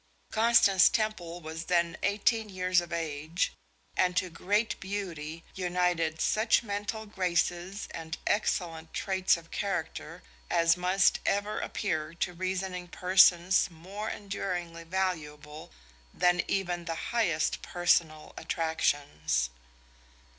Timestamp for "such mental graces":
6.19-7.87